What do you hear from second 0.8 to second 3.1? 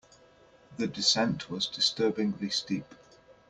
descent was disturbingly steep.